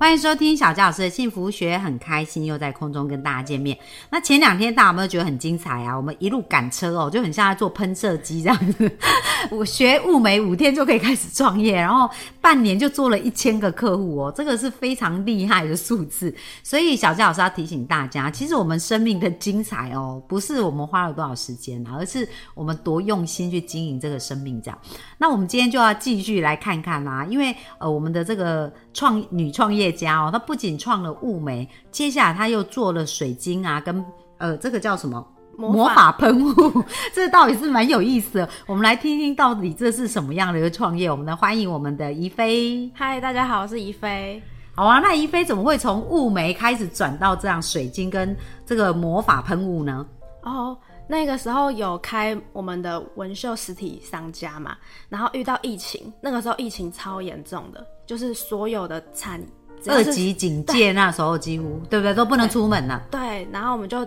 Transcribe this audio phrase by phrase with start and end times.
[0.00, 3.76] 欢迎收听小佳老师的幸福学，很开心又在空中跟大家见面。
[4.10, 5.96] 那前两天大家有没有觉得很精彩啊？
[5.96, 8.88] 我们一路赶车哦，就很像在做喷射机这样子。
[9.50, 12.08] 我学物美五天就可以开始创业，然后
[12.40, 16.32] 半年就做了一千个客户哦，这个是非常厉害的数字。
[16.62, 24.78] 所以小佳老师要提醒大家，其实我们生命的精彩哦，不是我们花了多少时间，而是我们多用心去经营这个生命这样。
[25.18, 34.04] 那我们今天就要继续来看看啦，因为呃，我们的这个创女创业家哦，他不仅创了雾眉，接下来他又做了水晶啊，跟
[34.38, 38.48] 呃这个叫什么魔法喷雾， 这到底是蛮有意思的。
[38.66, 41.10] 我们来听听到底这是什么样的一个创业。
[41.10, 42.90] 我们来欢迎我们的怡菲。
[42.94, 44.42] 嗨，大家好，我是怡菲。
[44.74, 50.06] 好啊，那怡菲怎么会从雾眉开始转到这样水晶跟这个魔法喷雾呢？
[50.42, 50.78] 哦。
[51.10, 54.76] 那个时候有开我们的纹绣实体商家嘛，
[55.08, 59.42] 然后遇到疫情，那个时候疫情超严重的，就是所有的产
[59.86, 63.06] 二级警戒那时候几乎对不对都不能出门了。
[63.10, 64.06] 对，然后我们就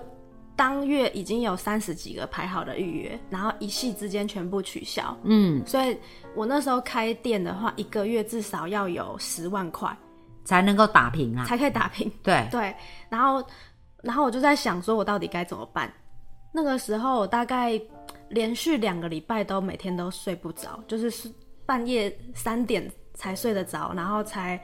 [0.55, 5.17] 当月已经有三十几个排好的预约，然后一夕之间全部取消。
[5.23, 5.97] 嗯，所以
[6.36, 9.95] 我那时候开店的话，一个月至少要有十万块
[10.44, 12.11] 才能够打平啊，才可以打平。
[12.22, 12.75] 对对，
[13.09, 13.44] 然后
[14.03, 15.91] 然后我就在想说，我到底该怎么办？
[16.53, 17.80] 那个时候我大概
[18.30, 21.31] 连续两个礼拜都每天都睡不着，就是
[21.66, 24.61] 半夜三点才睡得着，然后才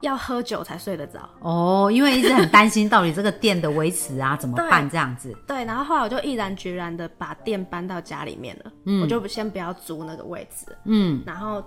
[0.00, 1.28] 要喝酒才睡得着。
[1.40, 5.34] 哦，因为一直很担心到底这个店的维持啊怎么 办这样子。
[5.46, 10.66] 对，然后后来我就毅然决然的把店搬到家里面了，嗯我就先不要租那个位置。
[10.84, 11.62] 嗯，然后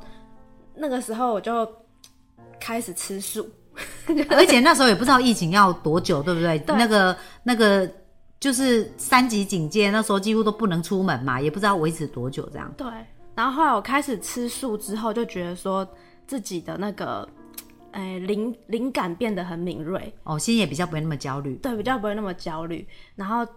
[0.76, 1.68] 那个时候我就
[2.60, 3.50] 开始吃素，
[4.30, 6.62] 而且那时候也不知道疫情要多久，对不对？
[6.68, 7.90] 那个那个。
[8.40, 12.70] 就是三级警戒，那时候几乎都不能出门嘛，也不知道维持多久这样。
[12.76, 12.86] 对，
[13.36, 15.88] 然后后来我开始吃素之后，就觉得说
[16.28, 17.26] 自己的那个，
[17.94, 21.56] 哎，灵灵感变得很敏锐，哦，心也比较不会那么焦虑。
[21.56, 22.86] 对，比较不会那么焦虑。
[23.16, 23.48] 然后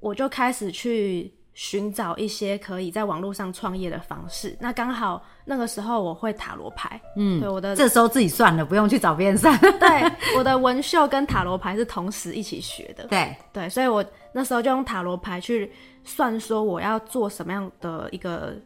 [0.00, 1.32] 我就开始去。
[1.56, 4.56] 寻找一些可以在网络上创业的方式。
[4.58, 9.56] 那刚好那个时候我会塔罗牌，嗯，对我的这时候自己算了，不用去找别人算。
[9.60, 13.06] 对， 我的纹绣跟塔罗牌是同时一起学的。
[13.06, 15.70] 对对，所以我那时候就用塔罗牌去
[16.02, 18.56] 算，说我要做什么样的一个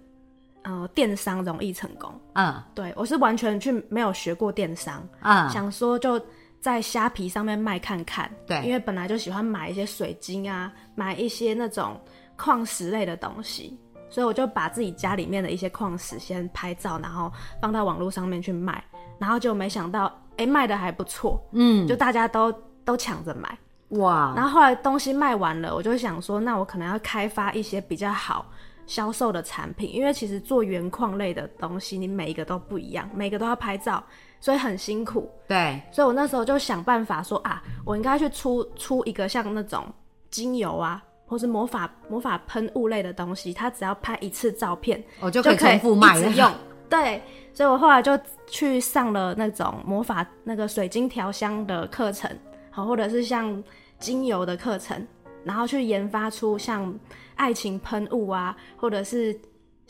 [0.62, 2.12] 呃电商容易成功。
[2.34, 6.20] 嗯，对我是完全去没有学过电商，嗯，想说就
[6.60, 8.30] 在虾皮上面卖看看。
[8.46, 12.00] 对，因为本来就喜欢买一些水晶啊，买一些那种。
[12.40, 13.76] 矿石类的东西，
[14.08, 18.80] 所以我就把自己家里面的一些矿石先拍照，然后放到网络上面去卖，
[19.18, 22.52] 然后就没想到，哎，卖的还不错，嗯，就大家都
[22.84, 23.58] 都抢着买，
[23.88, 24.32] 哇！
[24.36, 28.46] 然后后来东西卖完了，我就想说，那我可能要开发一些比较好
[28.88, 34.02] 销售的产品，因为其实做原矿类的东西，你每一个都不一样，每个都要拍照，
[34.40, 35.30] 所以很辛苦。
[35.46, 39.86] 对，所以我那时候就想办法说啊，我应该去出出一个像那种
[40.30, 41.00] 精油啊。
[41.30, 46.50] 或是魔法魔法喷雾类的东西，它只要拍一次照片，我就可以重复卖用。
[46.88, 47.22] 对，
[47.52, 52.34] 所以我后来就去上了那种魔法那个水晶调香的课程，
[52.70, 53.62] 好，或者是像
[53.98, 55.06] 精油的课程，
[55.48, 56.96] 然后去研发出像
[57.34, 59.36] 爱情喷雾啊，或者是。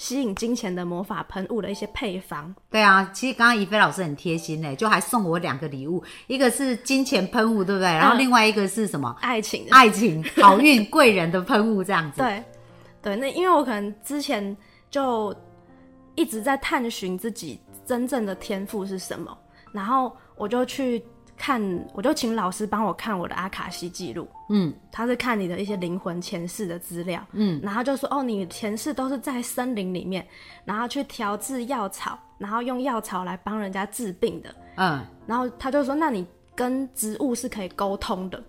[0.01, 2.55] 吸引金钱的魔法喷雾的一些配方。
[2.71, 7.89] 对啊，其实刚刚怡菲老师很贴心嘞，就还送我两个礼物，一个是金钱喷雾，对不对？
[7.89, 9.13] 然后另外一个是什么？
[9.21, 12.19] 爱情，爱情， 好运贵人的喷雾这样子。
[12.19, 12.45] 对，
[13.03, 14.57] 对，那因为我可能之前
[14.89, 15.35] 就
[16.15, 19.37] 一直在探寻自己真正的天赋是什么，
[19.73, 21.03] 然后我就去。
[21.39, 21.63] 看，
[21.95, 24.29] 我就请老师帮我看我的阿卡西记录。
[24.51, 27.25] 嗯，他是看你的一些灵魂前世的资料。
[27.33, 30.27] 嗯，然后就说，哦，你前世都是在森林里面，
[30.65, 34.55] 然后去调制药草，然后用药草来帮人家治病的。
[34.77, 38.43] 嗯，然后他就说，那你跟植物是可以沟通的。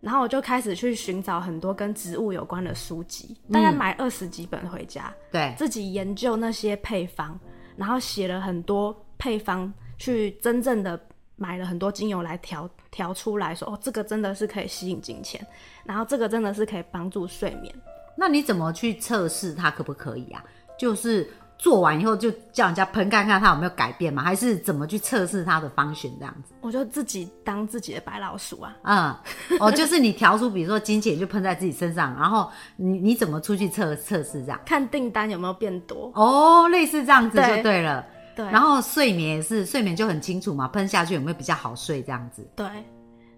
[0.00, 7.38] 然后我就开始去寻找很多跟植物有关的书籍，大概买二十几本回家，对，自己研究那些配方，
[7.76, 11.00] 然后写了很多配方，去真正的。
[11.42, 15.44] 买了很多精油来调调出来说，哦，这个真的是可以吸引金钱，
[15.84, 17.74] 然后这个真的是可以帮助睡眠。
[18.16, 20.44] 那你怎么去测试它可不可以啊？
[20.78, 21.28] 就是
[21.58, 24.22] 做完以后就叫人家喷看看它有没有改变吗？
[24.22, 26.54] 还是怎么去测试它的方选这样子？
[26.60, 28.76] 我就自己当自己的白老鼠啊。
[28.82, 29.16] 嗯，
[29.58, 34.60] 哦，就是你调出，比如说金钱就喷在自己身上，然后你你怎么出去测测试这样？
[34.64, 36.12] 看订单有没有变多？
[36.14, 38.06] 哦，类似这样子就对了。
[38.34, 42.46] 对，然后睡眠也是，睡眠就很清楚嘛，喷下去有没有比较好睡这样子？
[42.56, 42.66] 对，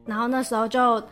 [0.04, 1.02] 然后那时候就，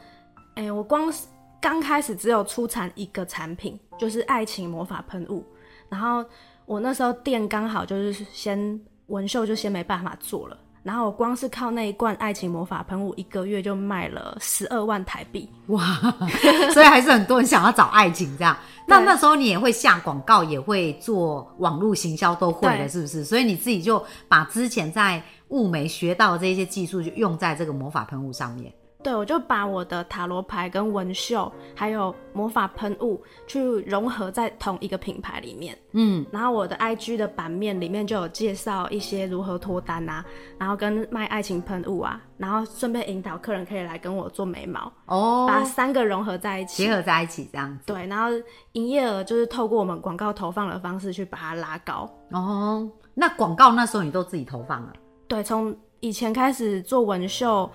[0.54, 1.26] 哎、我光是
[1.60, 5.44] 刚开始只有出产一个产品，就是爱情魔法喷雾，
[5.88, 6.24] 然后
[6.66, 10.58] 我那时候店刚好就是先纹绣就先没办法做了。
[10.82, 15.48] 然后我光是靠那一罐爱情魔法喷雾，一个月就卖了十二万台币。
[15.68, 15.84] 哇，
[16.74, 18.56] 所以还是很多人想要找爱情这样。
[18.88, 23.24] 那那时候你也会下广告，也会做网络行销，都会了，是不是？
[23.24, 28.72] 所以你自己就把之前在物美学到的这些技术，就用在这个魔法喷雾上面。
[29.02, 35.76] 对，我就把我的塔罗牌跟纹绣，还有魔法喷雾，去融合在同一个品牌里面。
[35.92, 40.24] 嗯，然后我的 IG 的版面里面就有介绍一些如何脱单啊，
[40.56, 46.84] 然后跟卖爱情喷雾啊，然后顺便引导客人可以来跟我做眉毛，哦，把三个融合在一起。
[46.84, 47.84] 结合在一起这样子。
[47.86, 48.30] 对，然后
[48.72, 52.08] 营业额就是透过我们广告投放的方式去把它拉高。
[52.30, 54.92] 哦，那广告那时候你都自己投放了。
[55.26, 57.70] 对，从以前开始做纹绣，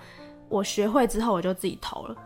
[0.48, 2.16] 我学会之后我就自己投了。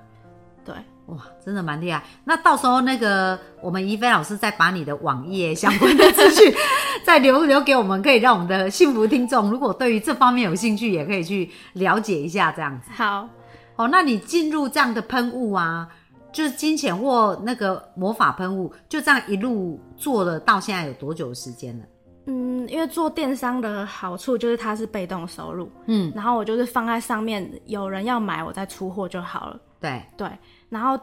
[0.64, 0.74] 对，
[1.06, 2.02] 哇，真的蛮厉害。
[2.24, 6.54] 那到时候那个我们怡菲老师再把你的网页相关的资讯
[7.04, 12.90] 再留留给我们，可以让我们的幸福听众，如果对于这方面有兴趣，也可以去了解一下这样子。
[12.92, 13.28] 好，
[13.74, 15.88] 哦，那你进入这样的喷雾啊，
[16.32, 21.84] 就是金钱或那个魔法喷雾，就这样一路做了到现在有多久的时间了？
[22.26, 29.60] 嗯，因为做电商的好处就是它是被动收入，嗯，然后我就是放在上面，有人要买我再出货就好了。
[29.80, 30.28] 对，对，
[30.68, 30.98] 然后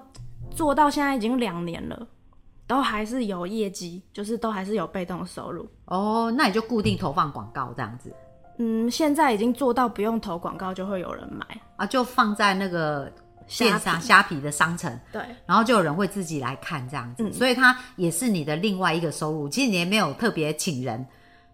[0.52, 2.08] 做到现在已经两年了，
[2.66, 5.68] 都还是有业绩，就是都还是有被动收入。
[5.86, 8.14] 哦，那你就固定投放广告这样子
[8.58, 11.46] 嗯，现在已经做到不用投广告就会有人买。
[11.78, 13.12] 啊，就放在那个
[13.58, 14.98] 电商虾虾皮的商城。
[15.12, 19.50] 对，然后就有人会自己来看这样子，嗯所以它也是你的另外一个收入。
[19.50, 21.06] 其实你也没有特别请人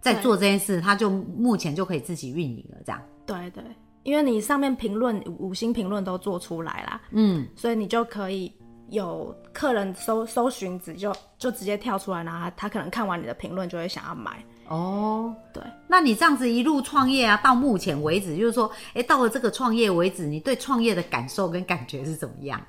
[0.02, 3.02] 在做这件事，它就目前就可以自己运营了这样。
[3.26, 3.64] 对对，
[4.04, 8.54] 因为你上面评论五星评论都做出来啦，嗯，所以你就可以
[8.90, 14.44] 有客人搜搜寻子就就直接跳出来，然后他他可能看完你的评论就会想要买。
[14.68, 22.60] 哦，对，那你这样子一路创业啊，到目前为止，就是说，哎，到了这个创业为止，你对创业的感受跟感觉是怎么样？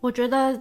[0.00, 0.60] 我觉得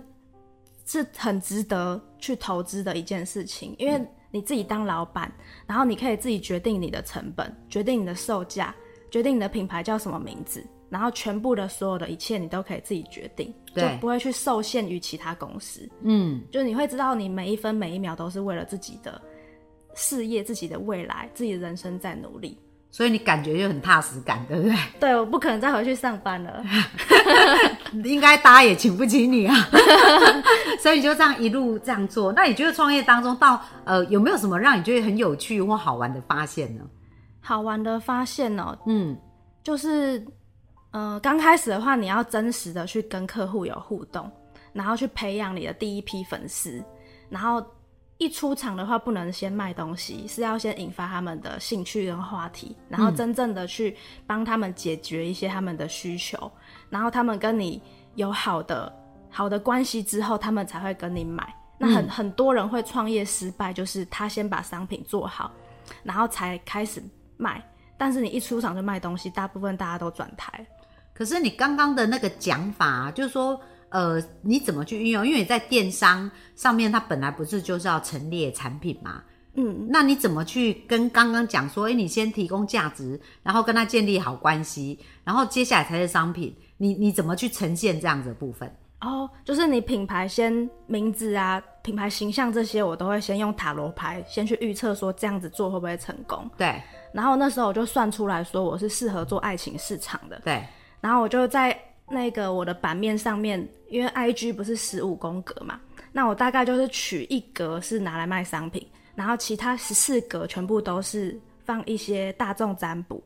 [0.86, 4.02] 是很值得去投资的一件事情，因为
[4.32, 5.32] 你自己当老板，
[5.66, 8.74] 然后你可以自己决定你的成本，决定你的售价，
[9.12, 15.88] 决定你的品牌叫什么名字，然后全部的所有的一切你都可以自己决定，就对不会去受限于其他公司。
[16.02, 19.22] 嗯，就你会知道你每一分每一秒都是为了自己的
[19.98, 22.58] 事业、自己的未来、自己的人生在努力。
[22.90, 24.76] 所以你感觉就很踏实感，对不对？
[24.98, 26.64] 对，我不可能再回去上班了。
[28.06, 29.54] 应该大家也请不起你啊，
[30.80, 32.32] 所以你就这样一路这样做。
[32.32, 36.84] 那你觉得创业当中到呃有没有什么让你觉得很有趣或好玩的发现呢？
[37.42, 39.16] 好玩的发现哦，嗯，
[39.64, 40.26] 就是，
[40.92, 44.32] 呃，刚开始的话，你要真实的去跟客户有互动，
[44.74, 46.84] 然后去培养你的第一批粉丝，
[47.30, 47.64] 然后
[48.18, 56.52] 一出场的话，不能先卖东西，是要先引发他们的兴趣跟话题，然后真正的去帮他们解决一些他们的需求，
[56.90, 57.82] 然后他们跟你
[58.16, 58.92] 有好的
[59.30, 61.54] 好的关系之后，他们才会跟你买。
[61.78, 65.52] 那很、很多人会创业失败，就是他先把商品做好，
[66.02, 67.04] 然后才开始
[67.38, 67.64] 卖。
[68.00, 70.66] 但是你一出场就卖东西，大部分大家都转台。
[71.14, 75.26] 可是你刚刚的那个讲法、啊，就是说，呃，你怎么去运用？
[75.26, 79.24] 因为你在电商上面，它本来不是就是要陈列产品嘛？
[79.54, 88.72] 嗯，那你怎么去跟刚刚讲说，哎、你先提供价值，然后跟他建立好关系，然后接下来才是商品，你你怎么去呈现这样子的部分？
[89.02, 96.50] 哦，就是你品牌先名字啊、品牌形象这些，我都会先用塔罗牌先去预测说这样子做会不会成功。
[96.58, 100.64] 对然后那时候我就算出来说我是适合做爱情市场的，对，
[101.00, 101.80] 然后我就在
[102.10, 105.80] 那个我的版面上面，因为 IG 不是十五宫格嘛，
[106.12, 113.22] 那我大概就是取一格是拿来卖商品，然后其他十四格全部都是放一些大众占卜，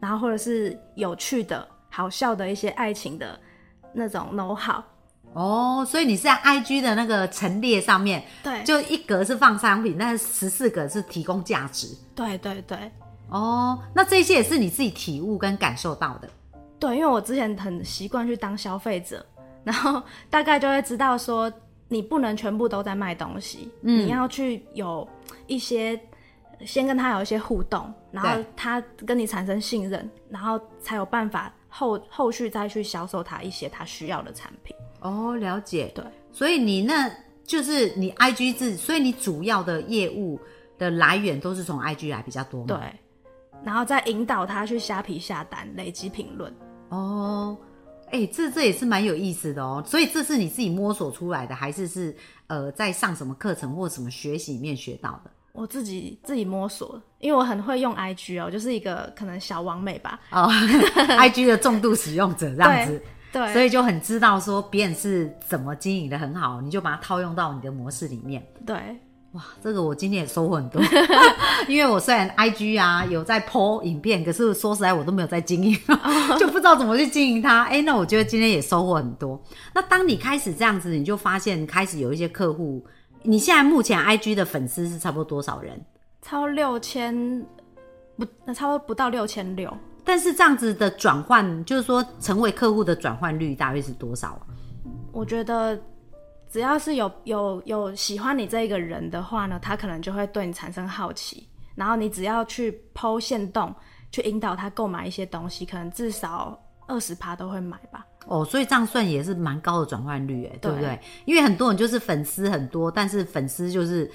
[0.00, 3.38] 然后或者是有趣的、好笑的一些爱情的
[3.92, 4.82] 那种 know how。
[5.34, 11.88] 哦，所以你是在 IG 的那个陈列上面，对，就一格是放商品，但是十四格是提供价值。
[12.14, 12.78] 对对对
[13.30, 16.28] 哦，那这些也是你自己体悟跟感受到的。
[16.82, 19.24] 对，因为我之前很习惯去当消费者，
[19.62, 21.50] 然后大概就会知道说，
[21.86, 25.08] 你不能全部都在卖东西，你要去有
[25.46, 25.96] 一些
[26.64, 34.74] 先跟他有一些互动，然后他跟你产生信任，然后才有办法后后续再去销售他一些他需要的产品。
[35.02, 35.88] 哦，了解。
[35.94, 37.08] 对，所以你那
[37.44, 40.36] 就是你 IG 自，所以你主要的业务
[40.78, 42.66] 的来源都是从 IG 来比较多吗？
[42.66, 42.78] 对，
[43.62, 46.52] 然后再引导他去虾皮下单，累积评论。
[46.96, 47.56] 哦，
[48.10, 49.82] 哎、这这也是蛮有意思的哦。
[49.86, 52.14] 所以这是你自己摸索出来的，还是是
[52.46, 55.30] 呃在上什么课程或什么学习里面学到的？
[55.52, 60.20] 我自己自己摸索，因为我很会用 IG 哦，我就是一个可能小王美吧。
[60.32, 68.42] 哦，IG 的重度使用者这样子，对，所以就很知道说别人是怎么经营的很好，你就把它套用到你的模式里面。
[68.66, 68.98] 对，
[69.32, 70.82] 哇，这个我今天也收获很多，
[71.66, 75.74] 因为我虽然 IG 啊有在 po 影片，可是说实在我都没有在经营，
[76.38, 77.62] 就不知道怎么去经营它。
[77.64, 79.42] 哎、那我觉得今天也收获很多。
[79.72, 82.84] 那当你开始这样子，你就发现开始有一些客户，
[83.22, 85.80] 你现在目前 IG 的粉丝是差不多多少人？
[86.20, 87.42] 超六千
[88.18, 89.72] 不，那差不多不到六千六。
[90.04, 94.42] 但是这样子的转换，就是说成为客户的转换率大约是多少啊？
[95.10, 95.80] 我觉得
[96.52, 103.74] 只要是有有有喜欢你这一个人的话呢，他可能就会对你产生好奇，然后你只要去剖线洞，
[104.10, 108.04] 去引导他购买一些东西，可能至少二十趴都会买吧。
[108.26, 111.00] 哦，所以这样算也是蛮高的转换率，哎，对不对对？
[111.24, 114.08] 因为很多人就是粉丝很多，但是粉丝就是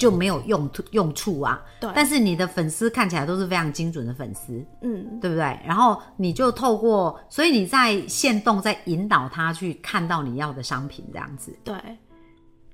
[0.00, 1.62] 就没有用途用处啊。
[1.78, 5.58] 对但是你的粉丝看起来都是非常精准的粉丝，嗯，对不对？
[5.64, 11.74] 然后你就透过，所以你在线动在引导他去看到你要的商品，这样子对。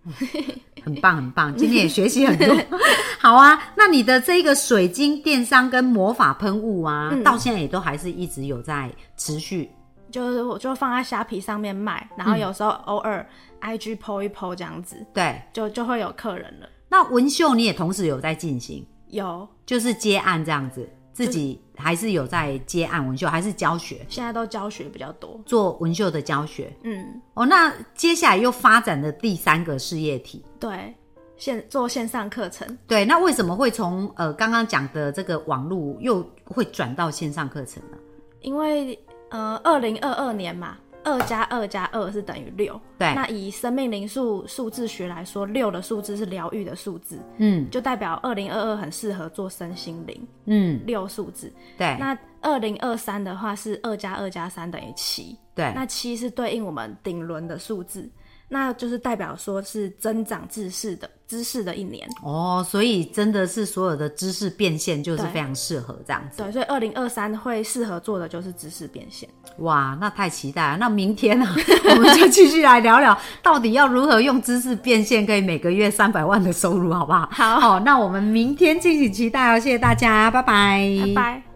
[0.85, 1.53] 很棒很棒。
[1.57, 2.57] 今天也学习很多，
[3.19, 3.61] 好啊。
[3.77, 9.69] 那你的这个水晶电商跟魔法喷雾啊，嗯到现在也都还是一直有在持续。
[10.09, 13.27] 就是我就放在虾皮上面卖，然后有时候偶尔
[13.61, 16.69] IG PO 一 PO 这样子，对，就就会有客人了。
[16.97, 18.83] 那文秀你也同时有在进行。
[19.09, 25.39] 有，就是接案这样子，自己还是有在接案文秀，还是教学现在都教学比较多。
[25.45, 27.45] 做文秀的教学嗯，哦。
[27.45, 30.95] 那接下来又发展的第三个事业体，对，
[31.37, 37.99] 线做线上课程，对，那为什么会从呃刚刚讲的这个网络又会转到线上课程呢？
[38.41, 38.99] 因为
[39.29, 42.79] 呃，二零二二年嘛，二加二加二是等于六。
[42.99, 43.15] 对。
[43.15, 47.67] 那以生命灵数数字学来说，六的数字是疗愈的数字，嗯。
[47.71, 50.29] 就代表二零二二很适合做身心灵。
[50.45, 51.97] 嗯，六数字，对。
[51.99, 58.09] 那二零二三的话是二加二加三等于七，对，那七是对应我们顶轮的数字，
[58.49, 62.09] 那就是代表说是增长知识的知识的一年。
[62.23, 66.43] 哦，所以真的是所有的知识变现就是非常适合这样子。
[66.43, 69.29] 对，所以二零二三会适合做的就是知识变现。
[69.59, 70.77] 哇，那太期待了！
[70.77, 71.47] 那明天呢、
[71.91, 77.29] 我们就继续来聊聊，到底要如何用知识变现，可以每个月三百万的收入，好不好？
[77.33, 81.56] 好好，那我们明天敬请期待哦，谢谢大家，拜拜，拜拜。